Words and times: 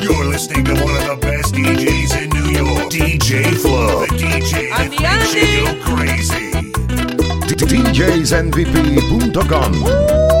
You're 0.00 0.24
listening 0.24 0.64
to 0.66 0.74
one 0.74 0.96
of 0.96 1.06
the 1.06 1.16
best 1.20 1.54
DJs 1.54 2.22
in 2.22 2.28
New 2.30 2.50
York, 2.50 2.90
DJ 2.90 3.54
Flow, 3.56 4.00
the 4.00 4.06
DJ 4.14 4.68
that 4.70 4.90
makes 4.90 5.34
you 5.34 5.64
go 5.64 5.74
crazy. 5.82 6.52
DJsNVP.com. 7.56 10.31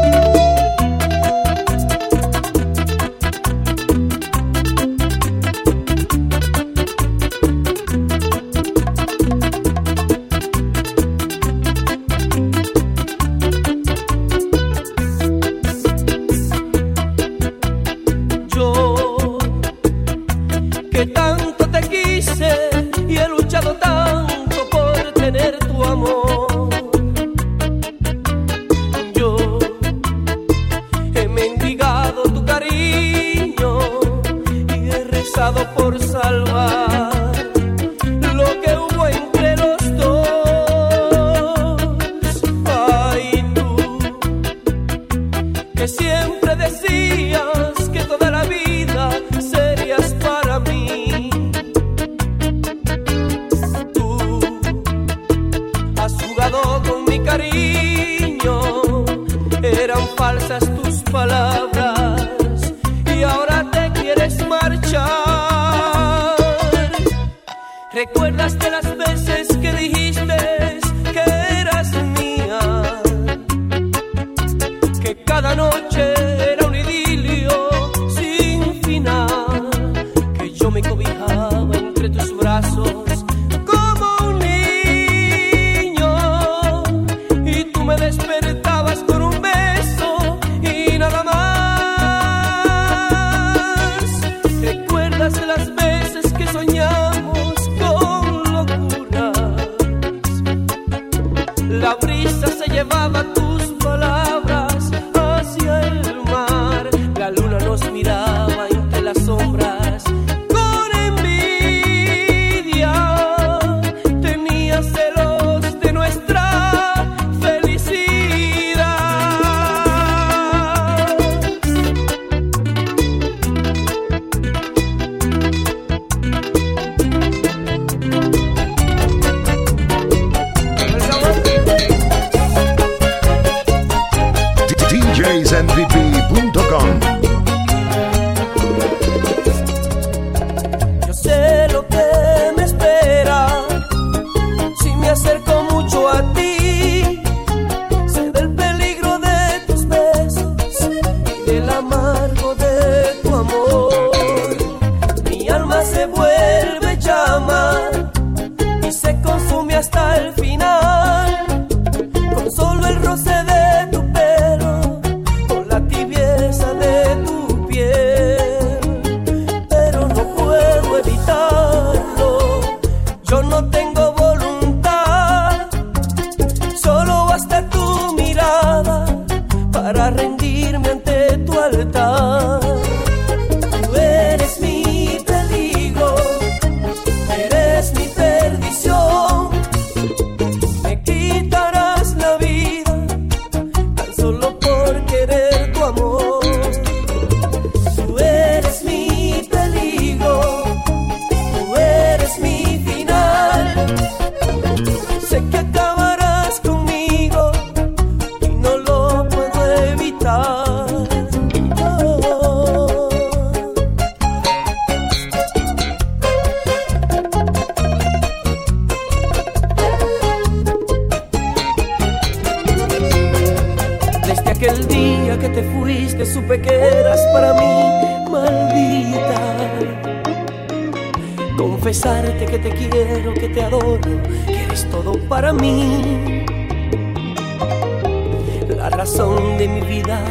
la 238.68 238.90
razón 238.90 239.58
de 239.58 239.66
mi 239.68 239.80
vida 239.80 240.24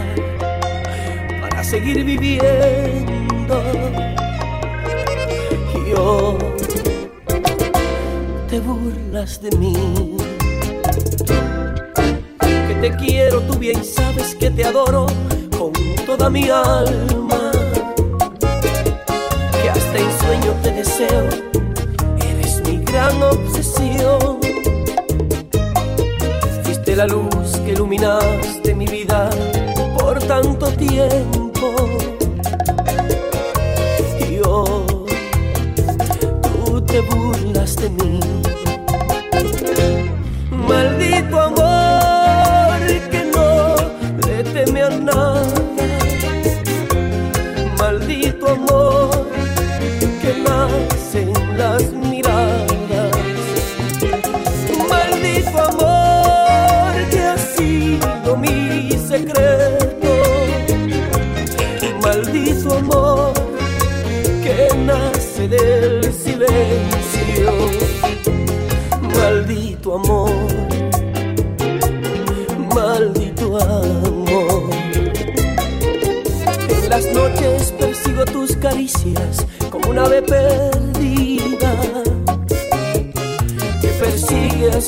para 1.42 1.64
seguir 1.64 2.04
viviendo. 2.04 3.64
Y 5.76 5.92
Yo 5.92 6.38
te 8.50 8.60
burlas 8.60 9.42
de 9.42 9.52
mí, 9.58 10.18
que 12.40 12.76
te 12.82 12.96
quiero, 12.98 13.42
tú 13.42 13.58
bien 13.58 13.84
sabes 13.84 14.36
que 14.36 14.50
te 14.50 14.66
adoro 14.66 15.08
con 15.58 15.74
toda 16.06 16.30
mi 16.30 16.50
alma, 16.50 17.52
que 19.62 19.70
hasta 19.70 19.98
en 19.98 20.20
sueño 20.20 20.54
te 20.64 20.72
deseo, 20.72 21.30
eres 22.30 22.62
mi 22.66 22.78
gran 22.84 23.22
obsesión 23.22 24.41
de 26.92 26.98
la 26.98 27.08
luz 27.08 27.58
que 27.64 27.72
iluminaste 27.72 28.76
mi 28.76 28.86
vida 28.86 29.30
por 29.98 30.20
tanto 30.20 30.68
tiempo. 30.74 31.74
Y 34.20 34.40
hoy 34.46 34.86
tú 36.42 36.82
te 36.82 37.00
burlas 37.02 37.78
de 37.78 37.90
mí 37.92 38.20
Amor, 69.94 70.32
maldito 72.74 73.58
amor. 73.58 74.70
En 76.70 76.90
las 76.90 77.06
noches 77.14 77.74
persigo 77.78 78.24
tus 78.24 78.56
caricias 78.56 79.46
como 79.70 79.90
una 79.90 80.06
ave 80.06 80.22
perdida 80.22 81.74
que 83.82 83.88
persigue 84.00 84.72
a 84.72 84.80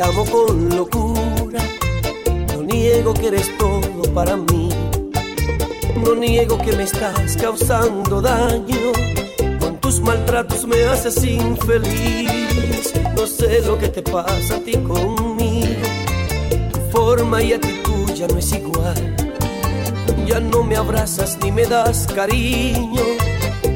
te 0.00 0.06
amo 0.06 0.24
con 0.24 0.76
locura, 0.76 1.60
no 2.54 2.62
niego 2.62 3.12
que 3.12 3.26
eres 3.26 3.50
todo 3.58 4.02
para 4.14 4.34
mí. 4.34 4.70
No 6.02 6.14
niego 6.14 6.56
que 6.56 6.72
me 6.72 6.84
estás 6.84 7.36
causando 7.36 8.22
daño, 8.22 8.92
con 9.60 9.76
tus 9.78 10.00
maltratos 10.00 10.66
me 10.66 10.84
haces 10.86 11.22
infeliz. 11.22 12.94
No 13.14 13.26
sé 13.26 13.60
lo 13.60 13.76
que 13.76 13.88
te 13.88 14.00
pasa 14.00 14.56
a 14.56 14.60
ti 14.60 14.72
conmigo, 14.72 15.82
tu 16.72 16.80
forma 16.90 17.42
y 17.42 17.52
actitud 17.52 18.10
ya 18.14 18.26
no 18.26 18.38
es 18.38 18.52
igual. 18.54 19.16
Ya 20.26 20.40
no 20.40 20.62
me 20.62 20.76
abrazas 20.76 21.36
ni 21.42 21.52
me 21.52 21.66
das 21.66 22.06
cariño, 22.06 23.04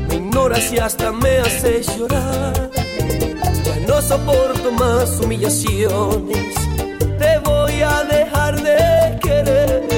me 0.09 0.15
ignoras 0.15 0.73
y 0.73 0.79
hasta 0.79 1.12
me 1.12 1.38
haces 1.41 1.99
llorar. 1.99 2.74
No 3.87 4.01
soporto 4.01 4.73
más 4.73 5.21
humillaciones, 5.21 6.55
te 7.19 7.39
voy 7.45 7.83
a 7.83 8.05
dejar 8.05 8.61
de 8.63 9.19
querer. 9.21 9.89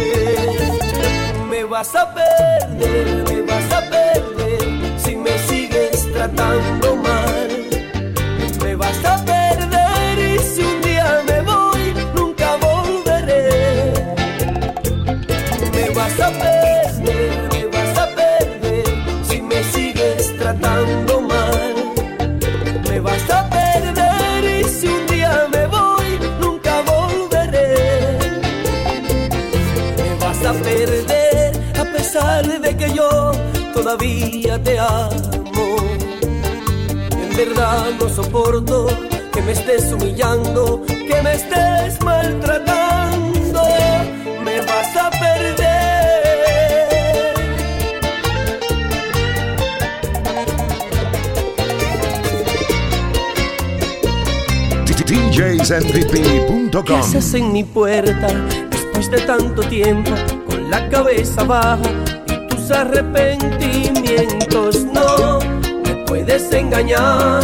Me 1.49 1.65
vas 1.65 1.95
a 1.95 2.13
perder, 2.13 3.36
pesar 32.17 32.61
de 32.61 32.77
que 32.77 32.95
yo 32.95 33.33
todavía 33.75 34.63
te 34.63 34.79
amo. 34.79 35.77
En 37.11 37.37
verdad 37.37 37.91
no 38.01 38.09
soporto 38.09 38.87
que 39.33 39.43
me 39.43 39.53
estés 39.53 39.93
humillando, 39.93 40.83
que 40.87 41.23
me 41.23 41.35
estés 41.35 42.03
maltratando. 42.03 43.63
Me 44.45 44.61
vas 44.61 44.97
a 44.97 45.11
perder. 45.11 45.57
¿Qué 54.87 54.95
DJsNVP.com 55.05 57.01
haces 57.01 57.35
en 57.35 57.53
mi 57.53 57.65
puerta 57.65 58.29
después 58.71 59.11
de 59.11 59.21
tanto 59.21 59.63
tiempo 59.69 60.13
la 60.71 60.89
cabeza 60.89 61.45
baja 61.45 61.83
y 62.27 62.49
tus 62.49 62.71
arrepentimientos? 62.71 64.85
No 64.85 65.39
me 65.85 65.95
puedes 66.07 66.53
engañar 66.53 67.43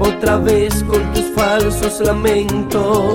otra 0.00 0.36
vez 0.38 0.82
con 0.84 1.12
tus 1.12 1.24
falsos 1.34 2.00
lamentos. 2.00 3.14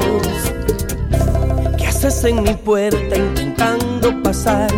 ¿Qué 1.77 1.87
haces 1.87 2.23
en 2.23 2.43
mi 2.43 2.53
puerta 2.53 3.15
intentando 3.15 4.21
pasar? 4.23 4.69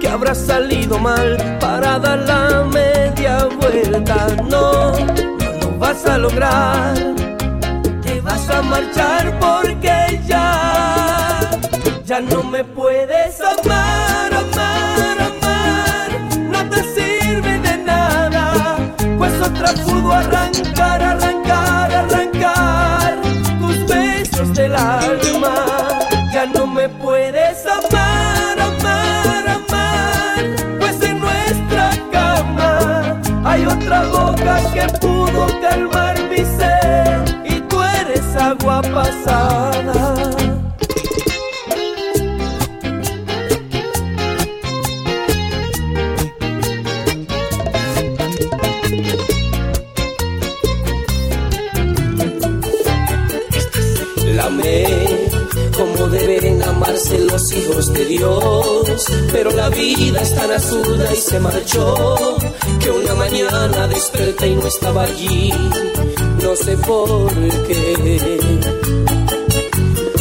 Que 0.00 0.08
habrá 0.08 0.34
salido 0.34 0.98
mal 0.98 1.36
para 1.60 1.98
dar 1.98 2.18
la 2.20 2.64
media 2.64 3.48
vuelta. 3.60 4.28
No, 4.48 4.92
no 4.92 5.52
lo 5.60 5.78
vas 5.78 6.06
a 6.06 6.18
lograr 6.18 6.94
te 8.02 8.20
vas 8.20 8.48
a 8.48 8.62
marchar 8.62 9.38
porque 9.38 10.20
ya, 10.26 11.50
ya 12.04 12.20
no 12.20 12.42
me 12.42 12.64
puedes 12.64 13.40
amar, 13.40 13.65
pudo 19.74 20.12
arrancar, 20.12 21.02
arrancar, 21.02 21.92
arrancar 21.92 23.16
tus 23.60 23.86
besos 23.86 24.54
del 24.54 24.74
alma, 24.74 25.54
ya 26.32 26.46
no 26.46 26.66
me 26.66 26.88
puedes 26.88 27.64
amar, 27.66 28.58
amar, 28.60 29.48
amar, 29.48 30.44
pues 30.78 31.02
en 31.02 31.20
nuestra 31.20 31.90
cama 32.12 33.20
hay 33.44 33.66
otra 33.66 34.02
boca 34.04 34.60
que 34.72 34.86
pudo 34.98 35.46
calmar 35.60 36.16
mi 36.30 36.38
sed 36.38 37.44
y 37.44 37.60
tú 37.60 37.82
eres 37.82 38.36
agua 38.36 38.82
pasada. 38.82 39.75
Pero 59.32 59.50
la 59.50 59.68
vida 59.68 60.20
es 60.20 60.34
tan 60.34 60.50
absurda 60.50 61.12
y 61.12 61.16
se 61.16 61.38
marchó 61.40 62.16
que 62.80 62.90
una 62.90 63.14
mañana 63.14 63.86
desperté 63.88 64.48
y 64.48 64.54
no 64.56 64.66
estaba 64.66 65.02
allí. 65.02 65.52
No 66.42 66.56
sé 66.56 66.76
por 66.78 67.32
qué. 67.66 68.60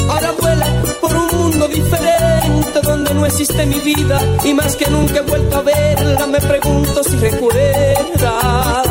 Ahora 0.09 0.31
vuela 0.39 0.65
por 1.01 1.15
un 1.15 1.27
mundo 1.37 1.67
diferente 1.67 2.81
donde 2.83 3.13
no 3.13 3.25
existe 3.25 3.65
mi 3.65 3.79
vida 3.79 4.19
y 4.43 4.53
más 4.53 4.75
que 4.75 4.89
nunca 4.89 5.19
he 5.19 5.21
vuelto 5.21 5.57
a 5.57 5.61
verla. 5.61 6.27
Me 6.27 6.41
pregunto 6.41 7.03
si 7.03 7.15
recuerda 7.17 8.83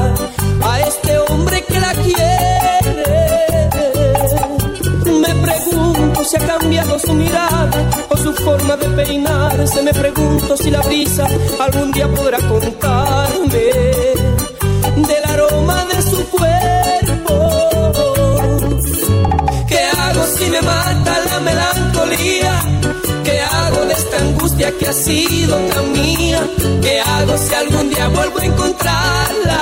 si 6.34 6.42
ha 6.42 6.46
cambiado 6.46 6.98
su 6.98 7.12
mirada 7.12 7.90
o 8.08 8.16
su 8.16 8.32
forma 8.32 8.76
de 8.76 8.88
peinarse. 8.88 9.82
Me 9.82 9.92
pregunto 9.92 10.56
si 10.56 10.70
la 10.70 10.80
brisa 10.80 11.26
algún 11.60 11.92
día 11.92 12.08
podrá 12.08 12.38
contarme 12.38 13.64
del 15.08 15.24
aroma 15.28 15.84
de 15.84 16.02
su 16.02 16.28
cuerpo. 16.30 17.34
¿Qué 19.68 19.78
hago 19.78 20.24
si 20.36 20.50
me 20.50 20.62
mata 20.62 21.12
la 21.30 21.40
melancolía? 21.40 22.52
¿Qué 23.24 23.40
hago 23.40 23.84
de 23.84 23.92
esta 23.92 24.16
angustia 24.18 24.72
que 24.78 24.88
ha 24.88 24.92
sido 24.92 25.56
tan 25.56 25.92
mía? 25.92 26.40
¿Qué 26.82 27.00
hago 27.00 27.38
si 27.38 27.54
algún 27.54 27.90
día 27.90 28.08
vuelvo 28.08 28.38
a 28.38 28.44
encontrarla? 28.44 29.60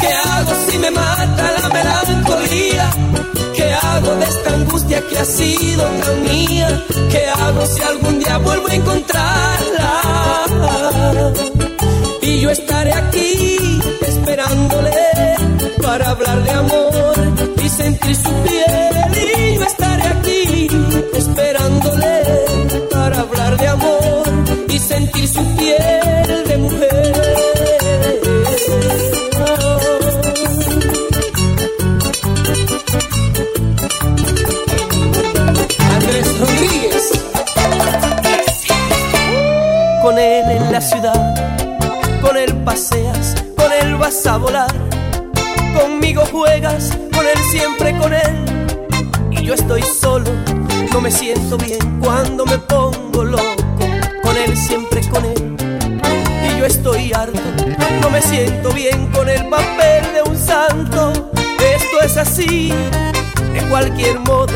¿Qué 0.00 0.08
hago 0.08 0.52
si 0.68 0.78
me 0.78 0.90
mata 0.90 1.52
la 1.60 1.68
melancolía? 1.68 2.21
¿Qué 4.12 4.18
hago 4.18 4.24
de 4.24 4.30
esta 4.30 4.54
angustia 4.54 5.08
que 5.08 5.18
ha 5.18 5.24
sido 5.24 5.84
tan 5.84 6.22
mía? 6.24 6.84
¿Qué 7.10 7.26
hago 7.28 7.64
si 7.64 7.82
algún 7.82 8.18
día 8.18 8.36
vuelvo 8.38 8.68
a 8.68 8.74
encontrarla? 8.74 10.02
Y 12.20 12.40
yo 12.40 12.50
estaré 12.50 12.92
aquí 12.92 13.80
esperándole 14.06 14.92
para 15.82 16.10
hablar 16.10 16.42
de 16.42 16.50
amor 16.50 17.14
y 17.64 17.68
sentir 17.70 18.16
su 18.16 18.30
piel. 18.42 18.81
Siempre 54.54 55.00
con 55.08 55.24
él. 55.24 55.56
Y 56.44 56.58
yo 56.58 56.66
estoy 56.66 57.12
harto, 57.12 57.40
no 58.00 58.10
me 58.10 58.20
siento 58.20 58.70
bien 58.72 59.06
con 59.08 59.28
el 59.28 59.46
papel 59.48 60.04
de 60.14 60.22
un 60.30 60.36
santo. 60.36 61.12
Esto 61.58 62.00
es 62.04 62.16
así, 62.16 62.72
de 63.52 63.60
cualquier 63.70 64.18
modo. 64.20 64.52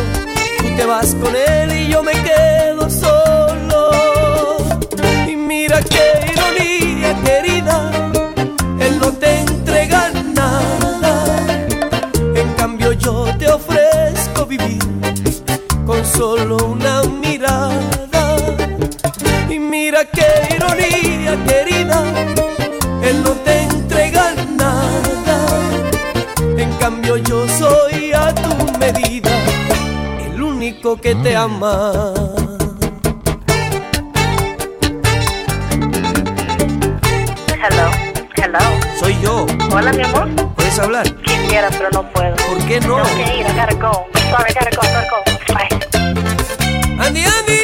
Tú 0.59 0.77
te 0.77 0.85
vas 0.85 1.15
con 1.15 1.35
él 1.35 1.73
y 1.73 1.89
yo 1.89 2.03
me 2.03 2.13
quedo 2.13 2.91
solo. 2.91 3.91
Y 5.27 5.35
mira 5.35 5.81
qué 5.83 6.33
ironía, 6.33 7.17
querida. 7.25 7.91
Él 8.79 8.99
no 9.01 9.13
te 9.13 9.41
entrega 9.41 10.11
nada. 10.35 11.25
En 12.35 12.53
cambio 12.55 12.93
yo 12.93 13.27
te 13.39 13.49
ofrezco 13.49 14.47
vivir 14.47 14.79
con 15.87 16.05
solo 16.05 16.57
una 16.67 16.86
querida. 21.35 22.05
Él 23.03 23.23
no 23.23 23.31
te 23.31 23.63
entrega 23.63 24.35
nada. 24.57 25.47
En 26.57 26.73
cambio 26.75 27.17
yo 27.17 27.47
soy 27.49 28.13
a 28.13 28.35
tu 28.35 28.79
medida 28.79 29.31
el 30.25 30.41
único 30.41 30.97
que 30.97 31.15
te 31.17 31.35
ama. 31.35 31.93
Hello, 37.63 37.91
hello. 38.37 38.59
Soy 39.01 39.17
yo. 39.21 39.47
Hola, 39.73 39.93
mi 39.93 40.03
amor. 40.05 40.29
¿Puedes 40.55 40.79
hablar? 40.79 41.07
Quisiera, 41.23 41.69
pero 41.71 41.91
no 41.93 42.03
puedo. 42.13 42.37
¿Por 42.37 42.59
qué 42.67 42.81
no? 42.81 43.03
Tengo 43.03 43.25
que 43.25 43.39
ir, 43.39 43.47
I 43.47 43.53
gotta 43.53 43.75
go. 43.75 44.07
Sorry, 44.31 44.51
I 44.51 44.55
gotta 44.55 44.71
go, 44.77 44.83
gotta 44.83 45.09
go. 45.11 45.19
Bye. 45.55 47.05
Andy, 47.05 47.25
Andy. 47.25 47.56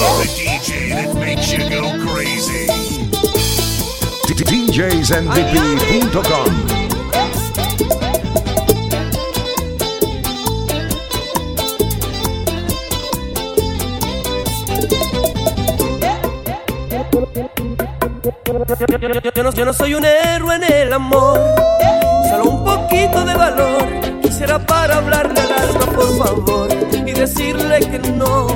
The 0.00 0.06
DJ 0.06 0.88
that 0.90 1.14
makes 1.14 1.52
you 1.52 1.68
go 1.68 1.90
yo 19.34 19.42
no, 19.42 19.52
yo 19.52 19.64
no 19.64 19.72
soy 19.72 19.94
un 19.94 20.04
héroe 20.04 20.54
en 20.54 20.64
el 20.64 20.92
amor, 20.92 21.38
solo 22.28 22.44
un 22.44 22.64
poquito 22.64 23.24
de 23.24 23.34
valor. 23.34 23.86
Quisiera 24.22 24.58
para 24.58 24.96
hablarle 24.96 25.40
al 25.40 25.52
alma, 25.52 25.86
por 25.94 26.18
favor, 26.18 26.68
y 26.92 27.12
decirle 27.12 27.80
que 27.80 27.98
no, 28.12 28.46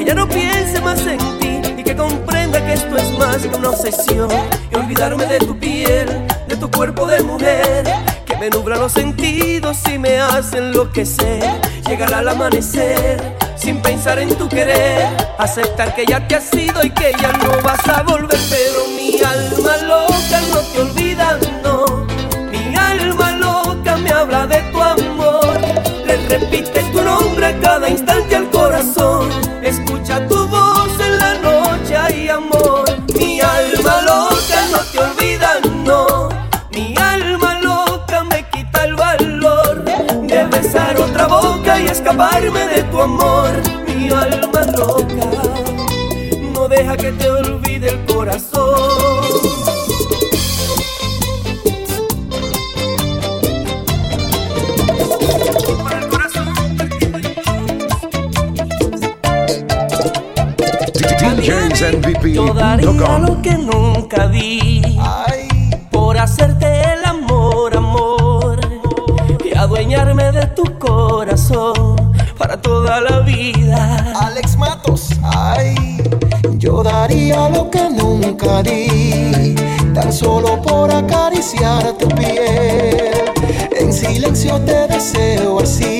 que 0.00 0.06
ya 0.06 0.14
no 0.14 0.26
piense 0.26 0.80
más 0.80 1.06
en 1.06 1.18
ti 1.38 1.60
y 1.76 1.84
que 1.84 1.94
comprenda 1.94 2.64
que 2.64 2.72
esto 2.72 2.96
es 2.96 3.18
más 3.18 3.36
que 3.36 3.54
una 3.54 3.68
obsesión. 3.68 4.30
Y 4.72 4.76
olvidarme 4.76 5.26
de 5.26 5.38
tu 5.40 5.58
piel, 5.58 6.08
de 6.48 6.56
tu 6.56 6.70
cuerpo 6.70 7.06
de 7.06 7.22
mujer, 7.22 7.84
que 8.24 8.34
me 8.38 8.48
nubla 8.48 8.76
los 8.76 8.92
sentidos 8.92 9.76
y 9.92 9.98
me 9.98 10.18
hace 10.18 10.56
enloquecer. 10.56 11.44
Llegar 11.86 12.14
al 12.14 12.28
amanecer 12.28 13.20
sin 13.56 13.82
pensar 13.82 14.18
en 14.18 14.34
tu 14.36 14.48
querer, 14.48 15.06
aceptar 15.38 15.94
que 15.94 16.06
ya 16.06 16.26
te 16.26 16.36
has 16.36 16.54
ido 16.54 16.82
y 16.82 16.90
que 16.90 17.12
ya 17.20 17.32
no 17.32 17.60
vas 17.62 17.86
a 17.86 18.02
volver, 18.02 18.40
pero 18.48 18.86
mi 18.96 19.20
alma 19.20 19.76
loca 19.86 20.40
no 20.50 20.60
te 20.60 20.80
olvida, 20.80 21.38
no. 21.62 22.06
Mi 22.50 22.74
alma 22.74 23.32
loca 23.32 23.96
me 23.98 24.10
habla 24.10 24.46
de 24.46 24.62
tu 24.72 24.80
amor, 24.80 25.60
le 26.06 26.16
repite 26.28 26.84
tu 26.84 27.02
nombre 27.02 27.46
a 27.46 27.60
cada 27.60 27.90
instante 27.90 28.09
escaparme 42.20 42.66
de 42.66 42.82
tu 42.84 43.00
amor. 43.00 43.50
Mi 43.86 44.10
alma 44.10 44.62
loca 44.76 45.26
no 46.52 46.68
deja 46.68 46.96
que 46.96 47.12
te 47.12 47.30
olvide 47.30 47.88
el 47.90 48.04
corazón. 48.04 48.60
Yo 62.22 62.54
daría 62.54 63.18
lo 63.18 63.42
que 63.42 63.52
nunca 63.52 64.28
di 64.28 64.98
por 65.90 66.18
hacerte 66.18 66.82
el 66.92 67.04
amor, 67.04 67.76
amor 67.76 68.60
y 69.42 69.56
adueñarme 69.56 70.32
de 70.32 70.46
tu 70.48 70.64
corazón 70.78 70.99
Alex 72.88 74.56
Matos, 74.56 75.10
ay, 75.22 75.74
yo 76.58 76.82
daría 76.82 77.48
lo 77.48 77.70
que 77.70 77.88
nunca 77.90 78.62
di, 78.62 79.54
tan 79.94 80.12
solo 80.12 80.60
por 80.62 80.92
acariciar 80.92 81.92
tu 81.98 82.08
piel. 82.08 83.32
En 83.78 83.92
silencio 83.92 84.60
te 84.60 84.86
deseo 84.86 85.60
así, 85.60 85.99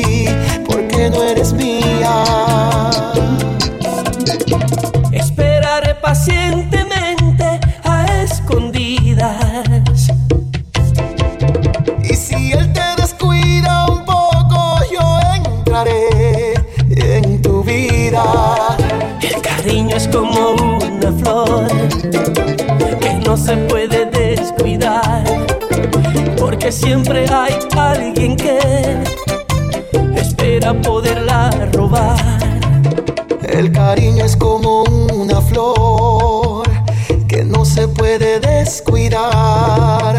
se 37.81 37.89
puede 37.89 38.41
descuidar, 38.41 40.15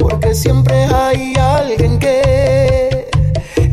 porque 0.00 0.34
siempre 0.34 0.74
hay 0.92 1.32
alguien 1.36 1.96
que 2.00 3.08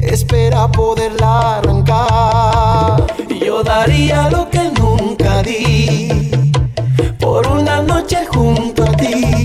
espera 0.03 0.67
poderla 0.67 1.57
arrancar. 1.57 3.03
Yo 3.43 3.63
daría 3.63 4.29
lo 4.29 4.47
que 4.47 4.69
nunca 4.79 5.41
di 5.41 6.29
por 7.19 7.47
una 7.47 7.81
noche 7.81 8.27
junto 8.27 8.83
a 8.83 8.91
ti. 8.91 9.43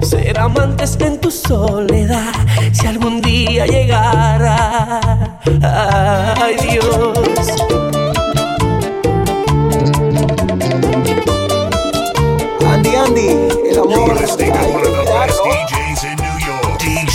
Sé 0.00 0.32
amantes 0.38 0.96
en 0.98 1.20
tu 1.20 1.30
soledad, 1.30 2.32
si 2.72 2.86
algún 2.86 3.20
día 3.20 3.66
llegara. 3.66 5.38
Ay 6.40 6.56
Dios. 6.70 7.95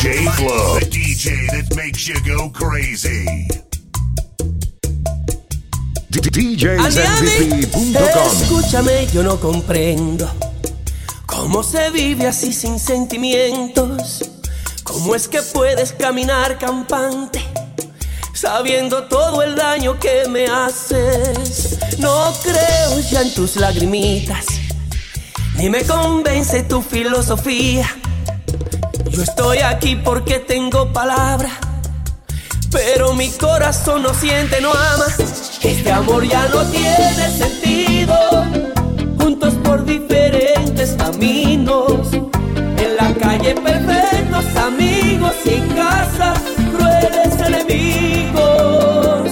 DJ 0.01 0.27
Flow, 0.31 0.79
the 0.79 0.85
DJ 0.87 1.45
that 1.51 1.75
makes 1.75 2.07
you 2.07 2.15
go 2.25 2.49
crazy. 2.49 3.47
DJsMVP.com 6.09 8.01
Escúchame, 8.41 9.05
yo 9.13 9.21
no 9.21 9.39
comprendo 9.39 10.27
cómo 11.27 11.61
se 11.61 11.91
vive 11.91 12.25
así 12.25 12.51
sin 12.51 12.79
sentimientos. 12.79 14.27
¿Cómo 14.83 15.13
es 15.13 15.27
que 15.27 15.43
puedes 15.43 15.93
caminar 15.93 16.57
campante 16.57 17.39
sabiendo 18.33 19.03
todo 19.03 19.43
el 19.43 19.55
daño 19.55 19.99
que 19.99 20.27
me 20.27 20.47
haces? 20.47 21.77
No 21.99 22.33
creo 22.41 22.99
ya 23.11 23.21
en 23.21 23.31
tus 23.35 23.55
lagrimitas, 23.55 24.47
ni 25.57 25.69
me 25.69 25.83
convence 25.83 26.63
tu 26.63 26.81
filosofía. 26.81 28.00
Yo 29.09 29.23
estoy 29.23 29.59
aquí 29.59 29.95
porque 29.95 30.39
tengo 30.39 30.91
palabra 30.93 31.49
pero 32.71 33.13
mi 33.13 33.29
corazón 33.29 34.03
no 34.03 34.13
siente, 34.13 34.61
no 34.61 34.71
ama. 34.71 35.05
Este 35.61 35.91
amor 35.91 36.23
ya 36.25 36.47
no 36.47 36.63
tiene 36.65 37.29
sentido. 37.29 38.15
Juntos 39.19 39.53
por 39.63 39.83
diferentes 39.85 40.91
caminos. 40.97 42.13
En 42.13 42.95
la 42.97 43.13
calle 43.13 43.55
perfectos 43.55 44.45
amigos 44.55 45.33
y 45.45 45.49
en 45.55 45.67
casa 45.69 46.33
crueles 46.71 47.39
enemigos. 47.45 49.31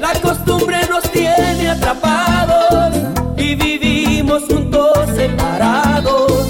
La 0.00 0.12
costumbre 0.20 0.78
nos 0.90 1.04
tiene 1.12 1.70
atrapados 1.70 2.96
y 3.36 3.54
vivimos 3.54 4.42
juntos 4.48 4.98
separados. 5.14 6.46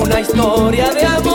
Una 0.00 0.20
historia 0.20 0.90
de 0.90 1.06
amor 1.06 1.25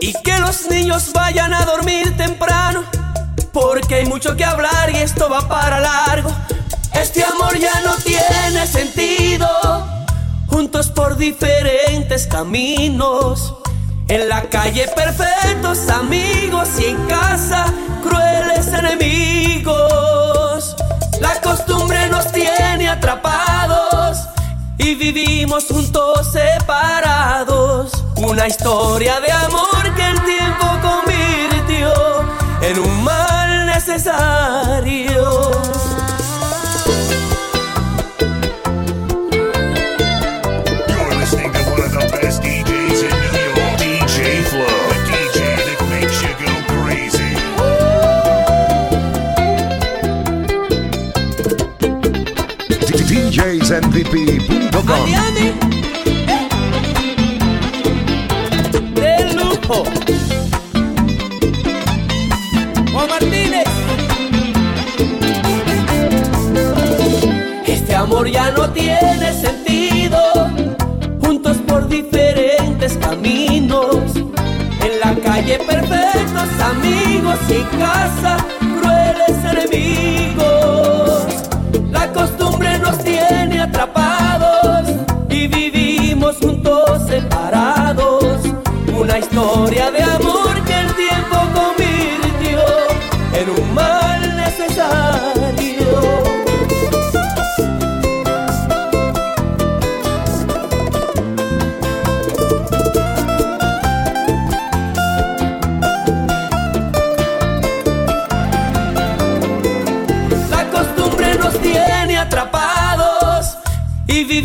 Y 0.00 0.12
que 0.22 0.38
los 0.40 0.68
niños 0.70 1.12
vayan 1.12 1.54
a 1.54 1.64
dormir 1.64 2.16
temprano, 2.16 2.84
porque 3.52 3.96
hay 3.96 4.06
mucho 4.06 4.36
que 4.36 4.44
hablar 4.44 4.90
y 4.90 4.96
esto 4.96 5.28
va 5.28 5.48
para 5.48 5.80
largo. 5.80 6.30
Este 6.92 7.24
amor 7.24 7.58
ya 7.58 7.80
no 7.82 7.94
tiene 7.96 8.66
sentido, 8.66 9.48
juntos 10.48 10.88
por 10.88 11.16
diferentes 11.16 12.26
caminos. 12.26 13.54
En 14.08 14.28
la 14.28 14.42
calle 14.42 14.86
perfectos 14.94 15.88
amigos 15.88 16.68
y 16.78 16.86
en 16.86 17.06
casa 17.06 17.66
crueles 18.02 18.68
enemigos. 18.68 20.76
La 21.20 21.40
costumbre 21.40 22.08
nos 22.08 22.30
tiene 22.30 22.88
atrapados 22.88 24.28
y 24.78 24.94
vivimos 24.94 25.66
juntos 25.66 26.32
separados. 26.32 27.92
Una 28.16 28.46
historia 28.46 29.20
de 29.20 29.30
amor 29.32 29.94
que 29.94 30.08
el 30.08 30.24
tiempo 30.24 30.66
convirtió 30.82 31.92
en 32.62 32.78
un 32.78 33.04
mal 33.04 33.66
necesario. 33.66 35.45
Andy, 53.96 55.14
Andy. 55.14 55.54
De 58.94 59.32
lujo. 59.32 59.84
Juan 62.92 63.08
Martínez. 63.08 63.64
Este 67.66 67.94
amor 67.94 68.28
ya 68.28 68.50
no 68.50 68.68
tiene 68.68 69.32
sentido. 69.32 70.18
Juntos 71.22 71.56
por 71.66 71.88
diferentes 71.88 72.98
caminos. 72.98 74.14
En 74.14 75.00
la 75.00 75.14
calle 75.24 75.58
perfectos 75.66 76.48
amigos 76.60 77.38
y 77.48 77.78
casa 77.78 78.55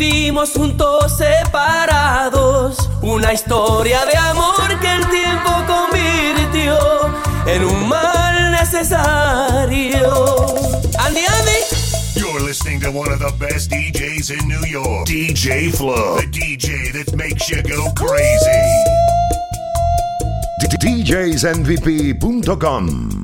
vivimos 0.02 0.50
juntos 0.50 1.16
separados. 1.16 2.76
Una 3.02 3.32
historia 3.32 4.04
de 4.04 4.16
amor 4.16 4.80
que 4.80 4.96
el 4.96 5.08
tiempo 5.08 5.52
convirtió 5.66 6.76
en 7.46 7.64
un 7.64 7.88
mal 7.88 8.50
necesario. 8.50 10.44
Andy, 10.98 11.20
Andy. 11.20 11.62
You're 12.16 12.40
listening 12.40 12.80
to 12.80 12.90
one 12.90 13.12
of 13.12 13.20
the 13.20 13.30
best 13.38 13.70
DJs 13.70 14.32
in 14.32 14.48
New 14.48 14.66
York. 14.66 15.06
DJ 15.06 15.70
Flow, 15.72 16.16
the 16.16 16.26
DJ 16.26 16.90
that 16.92 17.14
makes 17.16 17.48
you 17.48 17.62
go 17.62 17.92
crazy. 17.94 18.82
DJsMVP.com 20.82 23.21